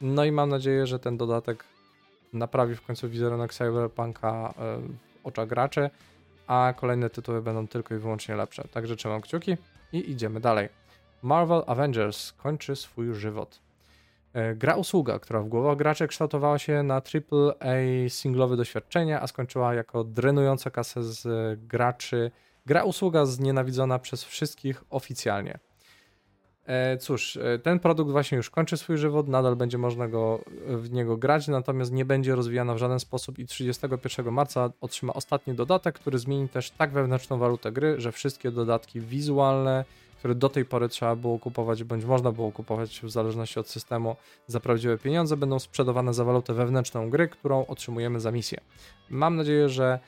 No 0.02 0.26
i 0.26 0.32
mam 0.32 0.50
nadzieję, 0.50 0.88
że 0.88 1.00
ten 1.00 1.18
dodatek 1.18 1.64
naprawi 2.34 2.75
w 2.75 2.82
końcu 2.82 3.10
wizerunek 3.10 3.54
Cyberpunka 3.54 4.54
e, 4.58 4.78
w 4.78 5.25
oczach 5.28 5.48
graczy, 5.48 5.90
a 6.48 6.74
kolejne 6.78 7.10
tytuły 7.10 7.42
będą 7.42 7.68
tylko 7.68 7.96
i 7.96 7.98
wyłącznie 7.98 8.36
lepsze. 8.36 8.63
Także 8.72 8.96
trzymam 8.96 9.22
kciuki 9.22 9.58
i 9.94 10.12
idziemy 10.12 10.40
dalej. 10.40 10.70
Marvel 11.22 11.63
Avengers 11.68 12.32
kończy 12.32 12.75
swój 12.75 13.13
żywot. 13.13 13.60
E, 14.34 14.56
gra 14.56 14.75
usługa, 14.75 15.20
która 15.20 15.42
w 15.42 15.48
głowach 15.48 15.78
graczy 15.78 16.08
kształtowała 16.08 16.60
się 16.60 16.84
na 16.84 16.96
AAA 16.96 18.10
singlowe 18.10 18.58
doświadczenia, 18.58 19.22
a 19.22 19.28
skończyła 19.28 19.74
jako 19.74 20.04
drenująca 20.04 20.70
kasę 20.70 21.04
z 21.04 21.60
graczy. 21.60 22.32
Gra 22.66 22.84
usługa 22.84 23.25
znienawidzona 23.25 24.00
przez 24.00 24.24
wszystkich 24.24 24.84
oficjalnie. 24.90 25.60
E, 26.65 26.98
cóż, 26.98 27.38
e, 27.38 27.60
ten 27.60 27.79
produkt 27.79 28.12
właśnie 28.12 28.36
już 28.36 28.50
kończy 28.50 28.77
swój 28.77 28.98
żywot, 28.98 29.27
nadal 29.27 29.55
będzie 29.55 29.77
można 29.77 30.08
go, 30.08 30.43
w 30.67 30.91
niego 30.91 31.17
grać, 31.17 31.48
natomiast 31.48 31.91
nie 31.91 32.05
będzie 32.05 32.36
rozwijana 32.36 32.74
w 32.74 32.77
żaden 32.77 33.00
sposób 33.00 33.39
i 33.39 33.46
31 33.46 34.32
marca 34.32 34.72
otrzyma 34.82 35.13
ostatni 35.13 35.53
dodatek, 35.53 35.96
który 35.96 36.20
zmieni 36.20 36.50
też 36.50 36.72
tak 36.72 36.91
wewnętrzną 36.91 37.38
walutę 37.38 37.72
gry, 37.72 38.01
że 38.01 38.12
wszystkie 38.12 38.51
dodatki 38.51 39.01
wizualne, 39.01 39.86
które 40.17 40.36
do 40.36 40.50
tej 40.50 40.65
pory 40.65 40.89
trzeba 40.89 41.15
było 41.15 41.39
kupować, 41.39 41.84
bądź 41.84 42.05
można 42.05 42.32
było 42.32 42.51
kupować 42.51 43.01
w 43.03 43.10
zależności 43.10 43.60
od 43.60 43.70
systemu 43.70 44.15
za 44.48 44.60
prawdziwe 44.60 44.98
pieniądze, 44.98 45.38
będą 45.38 45.60
sprzedawane 45.60 46.13
za 46.13 46.24
walutę 46.24 46.53
wewnętrzną 46.53 47.10
gry, 47.10 47.27
którą 47.27 47.65
otrzymujemy 47.65 48.20
za 48.20 48.32
misję. 48.32 48.58
Mam 49.10 49.36
nadzieję, 49.36 49.70
że 49.70 50.00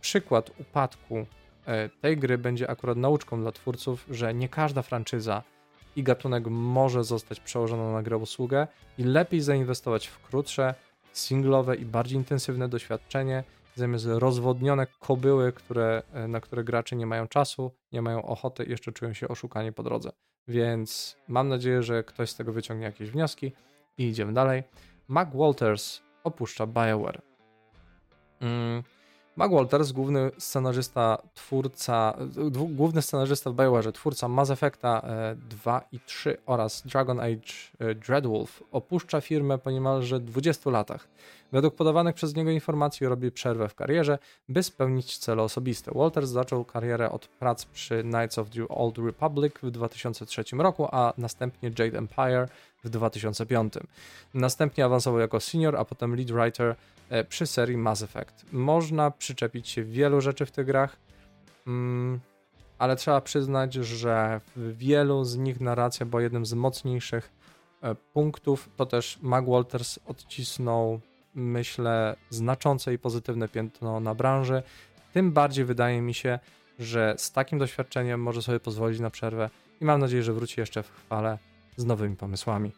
przykład 0.00 0.50
upadku 0.60 1.26
e, 1.66 1.88
tej 1.88 2.16
gry 2.16 2.38
będzie 2.38 2.70
akurat 2.70 2.96
nauczką 2.96 3.40
dla 3.40 3.52
twórców, 3.52 4.06
że 4.10 4.34
nie 4.34 4.48
każda 4.48 4.82
franczyza 4.82 5.42
i 5.96 6.02
gatunek 6.02 6.46
może 6.46 7.04
zostać 7.04 7.40
przełożona 7.40 7.92
na 7.92 8.02
grę 8.02 8.16
usługę 8.16 8.66
i 8.98 9.04
lepiej 9.04 9.40
zainwestować 9.40 10.06
w 10.06 10.20
krótsze, 10.20 10.74
singlowe 11.12 11.76
i 11.76 11.84
bardziej 11.84 12.18
intensywne 12.18 12.68
doświadczenie, 12.68 13.44
zamiast 13.74 14.06
rozwodnione 14.06 14.86
kobyły, 15.00 15.52
które, 15.52 16.02
e, 16.12 16.28
na 16.28 16.40
które 16.40 16.64
gracze 16.64 16.96
nie 16.96 17.06
mają 17.06 17.28
czasu, 17.28 17.72
nie 17.92 18.02
mają 18.02 18.22
ochoty 18.22 18.64
i 18.64 18.70
jeszcze 18.70 18.92
czują 18.92 19.12
się 19.12 19.28
oszukani 19.28 19.72
po 19.72 19.82
drodze. 19.82 20.10
Więc 20.48 21.16
mam 21.28 21.48
nadzieję, 21.48 21.82
że 21.82 22.04
ktoś 22.04 22.30
z 22.30 22.36
tego 22.36 22.52
wyciągnie 22.52 22.86
jakieś 22.86 23.10
wnioski 23.10 23.52
i 23.98 24.08
idziemy 24.08 24.32
dalej. 24.32 24.62
Mac 25.08 25.28
Walters 25.34 26.00
opuszcza 26.24 26.66
BioWare. 26.66 27.22
Mm, 28.40 28.82
Mac 29.36 29.52
Walters, 29.52 29.92
główny 29.92 30.30
scenarzysta, 30.38 31.18
twórca, 31.34 32.16
główny 32.50 33.02
scenarzysta 33.02 33.50
w 33.50 33.54
BioWare, 33.54 33.92
twórca 33.92 34.28
Mass 34.28 34.50
Effecta 34.50 35.02
2 35.50 35.78
e, 35.78 35.82
i 35.92 36.00
3 36.00 36.36
oraz 36.46 36.82
Dragon 36.86 37.20
Age 37.20 37.52
e, 37.78 37.94
Dreadwolf, 37.94 38.62
opuszcza 38.72 39.20
firmę 39.20 39.58
po 39.58 39.70
niemalże 39.70 40.20
20 40.20 40.70
latach. 40.70 41.08
Według 41.52 41.74
podawanych 41.74 42.14
przez 42.14 42.34
niego 42.34 42.50
informacji 42.50 43.06
robi 43.06 43.30
przerwę 43.30 43.68
w 43.68 43.74
karierze, 43.74 44.18
by 44.48 44.62
spełnić 44.62 45.18
cele 45.18 45.42
osobiste. 45.42 45.92
Walters 45.94 46.30
zaczął 46.30 46.64
karierę 46.64 47.10
od 47.10 47.28
prac 47.28 47.64
przy 47.64 48.02
Knights 48.02 48.38
of 48.38 48.50
the 48.50 48.68
Old 48.68 48.98
Republic 48.98 49.54
w 49.62 49.70
2003 49.70 50.44
roku, 50.58 50.88
a 50.92 51.12
następnie 51.18 51.70
Jade 51.78 51.98
Empire 51.98 52.48
w 52.84 52.88
2005. 52.88 53.74
Następnie 54.34 54.84
awansował 54.84 55.20
jako 55.20 55.40
senior, 55.40 55.76
a 55.76 55.84
potem 55.84 56.16
lead 56.16 56.30
writer 56.30 56.76
przy 57.28 57.46
serii 57.46 57.76
Mass 57.76 58.02
Effect. 58.02 58.52
Można 58.52 59.10
przyczepić 59.10 59.68
się 59.68 59.84
wielu 59.84 60.20
rzeczy 60.20 60.46
w 60.46 60.50
tych 60.50 60.66
grach, 60.66 60.96
mm, 61.66 62.20
ale 62.78 62.96
trzeba 62.96 63.20
przyznać, 63.20 63.74
że 63.74 64.40
w 64.56 64.76
wielu 64.76 65.24
z 65.24 65.36
nich 65.36 65.60
narracja 65.60 66.06
była 66.06 66.22
jednym 66.22 66.46
z 66.46 66.54
mocniejszych 66.54 67.32
e, 67.82 67.94
punktów. 67.94 68.68
To 68.76 68.86
też 68.86 69.18
Mag 69.22 69.46
Walters 69.46 69.98
odcisnął 70.06 71.00
myślę, 71.34 72.16
znaczące 72.30 72.94
i 72.94 72.98
pozytywne 72.98 73.48
piętno 73.48 74.00
na 74.00 74.14
branży. 74.14 74.62
Tym 75.12 75.32
bardziej 75.32 75.64
wydaje 75.64 76.02
mi 76.02 76.14
się, 76.14 76.38
że 76.78 77.14
z 77.18 77.32
takim 77.32 77.58
doświadczeniem 77.58 78.22
może 78.22 78.42
sobie 78.42 78.60
pozwolić 78.60 79.00
na 79.00 79.10
przerwę 79.10 79.50
i 79.80 79.84
mam 79.84 80.00
nadzieję, 80.00 80.22
że 80.22 80.32
wróci 80.32 80.60
jeszcze 80.60 80.82
w 80.82 80.90
chwale 80.90 81.38
z 81.76 81.84
nowymi 81.84 82.16
pomysłami. 82.16 82.72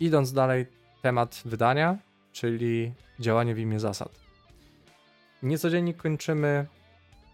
Idąc 0.00 0.32
dalej, 0.32 0.66
temat 1.02 1.42
wydania, 1.44 1.98
czyli 2.32 2.92
działanie 3.22 3.54
w 3.54 3.58
imię 3.58 3.80
zasad. 3.80 4.20
Niecodziennie 5.42 5.94
kończymy 5.94 6.66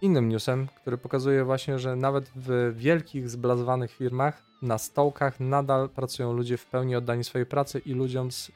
innym 0.02 0.28
newsem, 0.28 0.68
który 0.80 0.98
pokazuje 0.98 1.44
właśnie, 1.44 1.78
że 1.78 1.96
nawet 1.96 2.30
w 2.36 2.74
wielkich, 2.76 3.30
zblazowanych 3.30 3.90
firmach 3.90 4.42
na 4.62 4.78
stołkach 4.78 5.40
nadal 5.40 5.88
pracują 5.88 6.32
ludzie 6.32 6.56
w 6.56 6.66
pełni 6.66 6.96
oddani 6.96 7.24
swojej 7.24 7.46
pracy 7.46 7.78
i 7.78 7.92
ludziom 7.92 8.32
z 8.32 8.52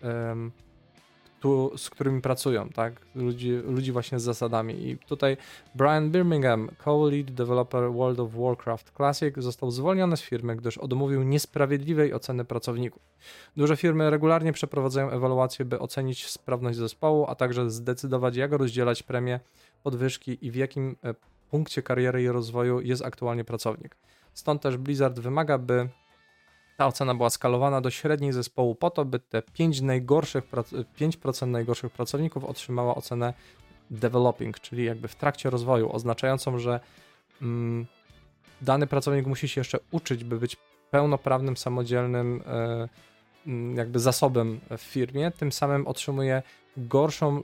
tu, 1.42 1.72
z 1.76 1.90
którymi 1.90 2.20
pracują, 2.20 2.68
tak? 2.68 3.00
Ludzi, 3.14 3.50
ludzi 3.50 3.92
właśnie 3.92 4.20
z 4.20 4.22
zasadami. 4.22 4.88
I 4.88 4.99
tutaj 4.99 5.37
Brian 5.75 6.11
Birmingham, 6.11 6.70
co-lead 6.84 7.30
developer 7.30 7.92
World 7.92 8.20
of 8.20 8.30
Warcraft 8.34 8.92
Classic, 8.96 9.34
został 9.37 9.70
zwolniony 9.70 10.16
z 10.16 10.22
firmy, 10.22 10.56
gdyż 10.56 10.78
odmówił 10.78 11.22
niesprawiedliwej 11.22 12.14
oceny 12.14 12.44
pracowników. 12.44 13.02
Duże 13.56 13.76
firmy 13.76 14.11
regularnie 14.11 14.52
przeprowadzają 14.52 15.11
ewaluacje, 15.11 15.64
by 15.64 15.78
ocenić 15.78 16.30
sprawność 16.30 16.78
zespołu, 16.78 17.26
a 17.28 17.34
także 17.34 17.70
zdecydować, 17.70 18.37
jak 18.37 18.52
rozdzielać 18.52 19.02
premie, 19.02 19.40
podwyżki 19.82 20.46
i 20.46 20.50
w 20.50 20.54
jakim 20.54 20.96
e, 21.04 21.14
punkcie 21.50 21.82
kariery 21.82 22.22
i 22.22 22.28
rozwoju 22.28 22.80
jest 22.80 23.04
aktualnie 23.04 23.44
pracownik. 23.44 23.96
Stąd 24.34 24.62
też 24.62 24.76
Blizzard 24.76 25.20
wymaga, 25.20 25.58
by 25.58 25.88
ta 26.76 26.87
ocena 26.87 27.14
była 27.14 27.31
skalowana 27.31 27.81
do 27.81 27.91
średniej 27.91 28.33
zespołu 28.33 28.75
po 28.75 28.91
to, 28.91 29.05
by 29.05 29.19
te 29.19 29.43
5, 29.43 29.81
najgorszych, 29.81 30.45
5% 31.00 31.47
najgorszych 31.47 31.93
pracowników 31.93 32.45
otrzymała 32.45 32.95
ocenę 32.95 33.35
developing, 33.91 34.61
czyli 34.61 34.85
jakby 34.85 35.09
w 35.09 35.14
trakcie 35.14 35.50
rozwoju, 35.50 35.93
oznaczającą, 35.93 36.59
że 36.59 36.81
mm, 37.43 37.87
dany 38.62 38.87
pracownik 38.87 39.26
musi 39.26 39.49
się 39.49 39.61
jeszcze 39.61 39.79
uczyć, 39.91 40.25
by 40.25 40.38
być 40.38 40.57
pełnoprawnym, 40.91 41.57
samodzielnym 41.57 42.43
mm, 42.47 42.88
jakby 43.75 43.99
zasobem 43.99 44.61
w 44.78 44.80
firmie, 44.80 45.30
tym 45.30 45.52
samym 45.52 45.87
otrzymuje 45.87 46.42
gorszą 46.76 47.38
y, 47.38 47.42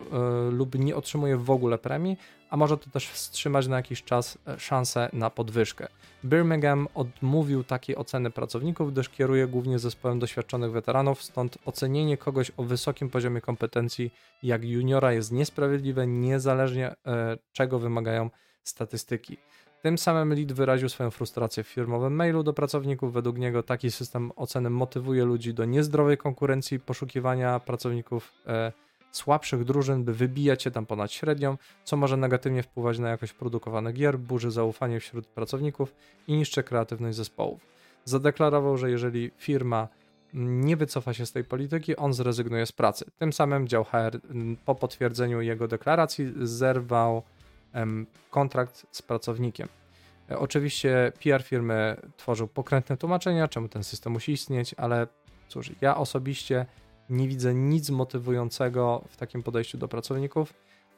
lub 0.51 0.79
nie 0.79 0.97
otrzymuje 0.97 1.37
w 1.37 1.51
ogóle 1.51 1.79
premii, 1.79 2.17
a 2.51 2.57
może 2.57 2.79
to 2.79 2.91
też 2.91 3.09
wstrzymać 3.09 3.67
na 3.67 3.77
jakiś 3.77 4.03
czas 4.05 4.39
e, 4.47 4.59
szansę 4.59 5.11
na 5.13 5.31
podwyżkę. 5.31 5.89
Birmingham 6.25 6.89
odmówił 6.95 7.65
takiej 7.65 7.97
oceny 7.97 8.31
pracowników, 8.31 8.93
gdyż 8.93 9.09
kieruje 9.09 9.47
głównie 9.47 9.79
zespołem 9.79 10.19
doświadczonych 10.19 10.73
weteranów, 10.73 11.23
stąd 11.23 11.59
ocenienie 11.65 12.17
kogoś 12.17 12.53
o 12.57 12.63
wysokim 12.63 13.11
poziomie 13.11 13.41
kompetencji 13.41 14.15
jak 14.43 14.65
juniora 14.65 15.13
jest 15.13 15.33
niesprawiedliwe, 15.33 16.07
niezależnie 16.07 16.95
e, 17.07 17.39
czego 17.53 17.79
wymagają 17.79 18.31
statystyki. 18.65 19.37
Tym 19.83 19.99
samym 19.99 20.33
lead 20.33 20.53
wyraził 20.53 20.89
swoją 20.89 21.11
frustrację 21.11 21.63
w 21.63 21.69
firmowym 21.69 22.15
mailu 22.15 22.43
do 22.43 22.53
pracowników. 22.53 23.13
Według 23.13 23.39
niego 23.39 23.63
taki 23.63 23.91
system 23.91 24.33
oceny 24.37 24.71
motywuje 24.71 25.25
ludzi 25.25 25.55
do 25.55 25.65
niezdrowej 25.65 26.17
konkurencji, 26.17 26.81
poszukiwania 26.81 27.61
pracowników 27.61 28.33
e, 28.47 28.73
słabszych 29.11 29.65
drużyn, 29.65 30.05
by 30.05 30.15
wybijać 30.15 30.63
się 30.63 30.71
tam 30.71 30.87
ponad 30.87 31.13
średnią, 31.13 31.57
co 31.85 31.97
może 31.97 32.17
negatywnie 32.17 32.63
wpływać 32.63 32.99
na 32.99 33.09
jakość 33.09 33.33
produkowanych 33.33 33.95
gier, 33.95 34.19
burzy 34.19 34.51
zaufanie 34.51 35.01
wśród 35.01 35.27
pracowników 35.27 35.95
i 36.27 36.37
niszczy 36.37 36.63
kreatywność 36.63 37.17
zespołów. 37.17 37.61
Zadeklarował, 38.05 38.77
że 38.77 38.91
jeżeli 38.91 39.31
firma 39.39 39.89
nie 40.35 40.77
wycofa 40.77 41.15
się 41.15 41.27
z 41.27 41.33
tej 41.33 41.45
polityki, 41.45 41.97
on 41.97 42.13
zrezygnuje 42.13 42.67
z 42.67 42.73
pracy. 42.73 43.05
Tym 43.19 43.33
samym 43.33 43.69
dział 43.69 43.85
HR 43.85 44.21
po 44.65 44.75
potwierdzeniu 44.75 45.41
jego 45.41 45.69
deklaracji 45.69 46.33
zerwał 46.43 47.23
kontrakt 48.31 48.87
z 48.91 49.03
pracownikiem. 49.03 49.69
E, 50.31 50.39
oczywiście 50.39 51.13
PR 51.23 51.43
firmy 51.43 51.97
tworzył 52.17 52.49
pokrętne 52.49 52.97
tłumaczenia, 52.97 53.49
czemu 53.49 53.69
ten 53.69 53.85
system 53.85 54.13
musi 54.13 54.33
istnieć, 54.33 54.75
ale 54.75 55.07
cóż, 55.49 55.71
ja 55.81 55.97
osobiście 55.97 56.67
nie 57.11 57.29
widzę 57.29 57.55
nic 57.55 57.91
motywującego 57.91 59.05
w 59.09 59.17
takim 59.17 59.43
podejściu 59.43 59.79
do 59.79 59.89
pracowników. 59.89 60.55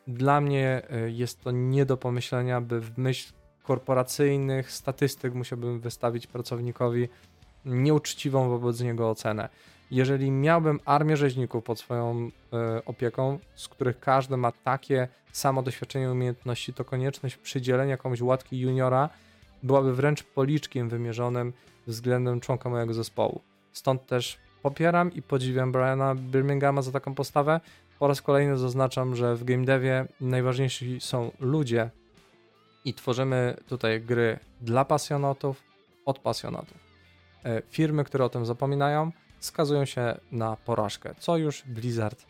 Dla 0.07 0.41
mnie 0.41 0.83
e, 0.91 1.11
jest 1.11 1.41
to 1.41 1.51
nie 1.51 1.87
do 1.87 1.97
pomyślenia, 1.97 2.61
by 2.61 2.81
w 2.81 2.99
myśl 2.99 3.33
korporacyjnych 3.63 4.73
statystyk 4.73 5.35
musiałbym 5.35 5.81
wystawić 5.81 6.27
pracownikowi 6.27 7.09
nieuczciwą 7.65 8.49
wobec 8.49 8.81
niego 8.81 9.11
ocenę. 9.11 9.49
Jeżeli 9.91 10.31
miałbym 10.31 10.81
armię 10.85 11.17
rzeźników 11.17 11.65
pod 11.65 11.79
swoją 11.79 12.31
y, 12.79 12.85
opieką, 12.85 13.39
z 13.55 13.69
których 13.69 14.01
każdy 14.01 14.37
ma 14.37 14.53
takie 14.53 15.09
samo 15.33 15.63
doświadczenie 15.63 16.11
umiejętności, 16.11 16.75
to 16.75 16.85
konieczność 16.85 17.37
przydzielenia 17.37 17.97
komuś 17.97 18.21
łatki 18.21 18.61
juniora 18.61 19.09
byłaby 19.63 19.95
wręcz 19.95 20.23
policzkiem 20.23 20.89
wymierzonym 20.89 21.53
względem 21.87 22.41
członka 22.41 22.69
mojego 22.69 22.95
zespołu. 22.95 23.41
Stąd 23.73 24.07
też 24.07 24.39
popieram 24.63 25.13
i 25.13 25.23
podziwiam 25.23 25.73
Briana 25.73 26.15
Birminghama 26.15 26.83
za 26.83 26.93
taką 26.93 27.15
postawę. 27.15 27.61
Po 27.99 28.09
raz 28.09 28.23
kolejny 28.23 28.59
zaznaczam, 28.59 29.17
że 29.17 29.37
w 29.37 29.45
game 29.45 29.65
devie 29.65 30.07
najważniejsi 30.21 31.01
są 31.01 31.31
ludzie 31.41 31.91
i 32.85 32.95
tworzymy 32.95 33.57
tutaj 33.69 34.01
gry 34.01 34.39
dla 34.61 34.85
pasjonatów, 34.85 35.63
od 36.05 36.19
pasjonatów. 36.19 36.79
E, 37.45 37.63
firmy, 37.71 38.05
które 38.05 38.25
o 38.25 38.29
tym 38.29 38.47
zapominają, 38.47 39.13
skazują 39.41 39.85
się 39.85 40.21
na 40.33 40.57
porażkę, 40.57 41.15
co 41.19 41.37
już 41.37 41.63
Blizzard 41.63 42.27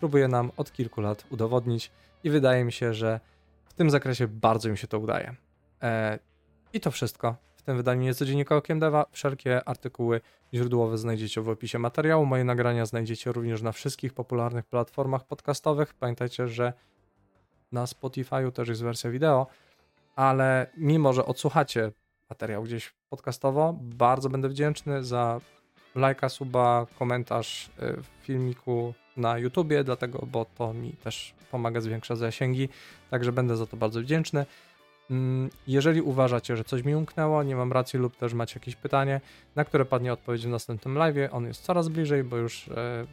próbuje 0.00 0.28
nam 0.28 0.50
od 0.56 0.72
kilku 0.72 1.00
lat 1.00 1.24
udowodnić 1.30 1.90
i 2.24 2.30
wydaje 2.30 2.64
mi 2.64 2.72
się, 2.72 2.94
że 2.94 3.20
w 3.64 3.74
tym 3.74 3.90
zakresie 3.90 4.28
bardzo 4.28 4.68
im 4.68 4.76
się 4.76 4.86
to 4.86 4.98
udaje. 4.98 5.34
E, 5.82 6.18
I 6.72 6.80
to 6.80 6.90
wszystko 6.90 7.36
w 7.56 7.62
tym 7.62 7.76
wydaniu 7.76 8.02
niecodziennika 8.02 8.56
Okiem 8.56 8.80
Deva. 8.80 9.06
Wszelkie 9.10 9.68
artykuły 9.68 10.20
źródłowe 10.54 10.98
znajdziecie 10.98 11.40
w 11.40 11.48
opisie 11.48 11.78
materiału. 11.78 12.26
Moje 12.26 12.44
nagrania 12.44 12.86
znajdziecie 12.86 13.32
również 13.32 13.62
na 13.62 13.72
wszystkich 13.72 14.12
popularnych 14.12 14.66
platformach 14.66 15.26
podcastowych. 15.26 15.94
Pamiętajcie, 15.94 16.48
że 16.48 16.72
na 17.72 17.84
Spotify'u 17.84 18.52
też 18.52 18.68
jest 18.68 18.82
wersja 18.82 19.10
wideo, 19.10 19.46
ale 20.16 20.66
mimo, 20.76 21.12
że 21.12 21.26
odsłuchacie 21.26 21.92
materiał 22.30 22.62
gdzieś 22.62 22.94
podcastowo, 23.08 23.78
bardzo 23.80 24.28
będę 24.30 24.48
wdzięczny 24.48 25.04
za 25.04 25.40
lajka, 25.94 26.28
suba, 26.28 26.86
komentarz 26.98 27.66
y, 27.68 28.02
w 28.02 28.26
filmiku 28.26 28.94
na 29.16 29.38
YouTubie, 29.38 29.84
dlatego, 29.84 30.26
bo 30.32 30.46
to 30.58 30.74
mi 30.74 30.92
też 30.92 31.34
pomaga 31.50 31.80
zwiększać 31.80 32.18
zasięgi, 32.18 32.68
także 33.10 33.32
będę 33.32 33.56
za 33.56 33.66
to 33.66 33.76
bardzo 33.76 34.00
wdzięczny. 34.00 34.46
Mm, 35.10 35.50
jeżeli 35.66 36.02
uważacie, 36.02 36.56
że 36.56 36.64
coś 36.64 36.84
mi 36.84 36.94
umknęło, 36.94 37.42
nie 37.42 37.56
mam 37.56 37.72
racji 37.72 37.98
lub 37.98 38.16
też 38.16 38.34
macie 38.34 38.60
jakieś 38.60 38.76
pytanie, 38.76 39.20
na 39.56 39.64
które 39.64 39.84
padnie 39.84 40.12
odpowiedź 40.12 40.46
w 40.46 40.48
następnym 40.48 40.98
live, 40.98 41.16
on 41.32 41.46
jest 41.46 41.62
coraz 41.62 41.88
bliżej, 41.88 42.24
bo 42.24 42.36
już 42.36 42.68
e, 42.68 43.06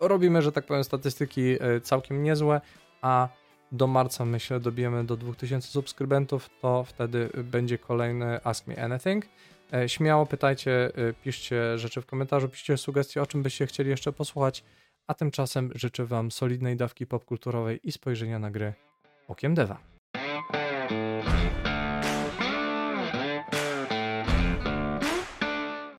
robimy, 0.00 0.42
że 0.42 0.52
tak 0.52 0.66
powiem, 0.66 0.84
statystyki 0.84 1.42
e, 1.60 1.80
całkiem 1.80 2.22
niezłe, 2.22 2.60
a 3.02 3.28
do 3.72 3.86
marca 3.86 4.24
myślę 4.24 4.60
dobijemy 4.60 5.04
do 5.04 5.16
2000 5.16 5.68
subskrybentów, 5.68 6.50
to 6.60 6.84
wtedy 6.84 7.30
będzie 7.44 7.78
kolejny 7.78 8.44
Ask 8.44 8.66
Me 8.66 8.84
Anything. 8.84 9.26
E, 9.72 9.88
śmiało 9.88 10.26
pytajcie, 10.26 10.90
e, 10.94 11.12
piszcie 11.12 11.78
rzeczy 11.78 12.00
w 12.00 12.06
komentarzu, 12.06 12.48
piszcie 12.48 12.76
sugestie, 12.76 13.22
o 13.22 13.26
czym 13.26 13.42
byście 13.42 13.66
chcieli 13.66 13.90
jeszcze 13.90 14.12
posłuchać, 14.12 14.64
a 15.06 15.14
tymczasem 15.14 15.70
życzę 15.74 16.04
Wam 16.04 16.30
solidnej 16.30 16.76
dawki 16.76 17.06
popkulturowej 17.06 17.80
i 17.82 17.92
spojrzenia 17.92 18.38
na 18.38 18.50
gry 18.50 18.74
okiem 19.28 19.54
Deva. 19.54 19.97